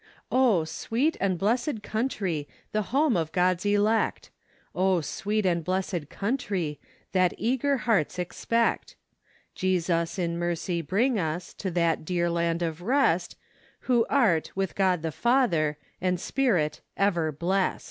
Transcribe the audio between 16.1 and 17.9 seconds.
Spirit, ever blest